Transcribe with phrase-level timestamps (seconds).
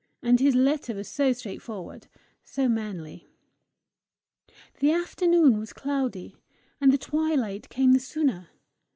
[0.23, 2.07] And his letter was so straightforward
[2.43, 3.29] so manly!
[4.79, 6.37] The afternoon was cloudy,
[6.81, 8.47] and the twilight came the sooner.